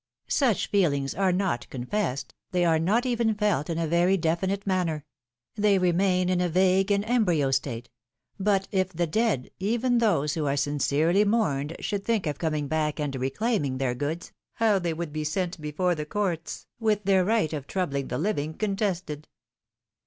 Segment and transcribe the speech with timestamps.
[0.27, 5.05] Such feelings are not confessed, they are not even felt in a very definite manner:
[5.55, 7.87] they remain in a'vague and embryo state;
[8.39, 12.99] but if the dead, even those who are sincerely mourned, should think of coming back
[12.99, 17.53] and reclaiming their goods, how they would be sent before the courts, with their right
[17.53, 19.27] of troubling the living contested